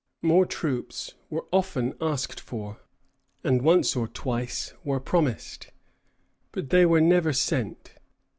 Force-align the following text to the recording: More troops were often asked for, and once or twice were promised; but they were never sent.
More 0.23 0.47
troops 0.47 1.13
were 1.29 1.45
often 1.53 1.93
asked 2.01 2.39
for, 2.39 2.79
and 3.43 3.61
once 3.61 3.95
or 3.95 4.07
twice 4.07 4.73
were 4.83 4.99
promised; 4.99 5.69
but 6.51 6.71
they 6.71 6.87
were 6.87 7.01
never 7.01 7.33
sent. 7.33 7.93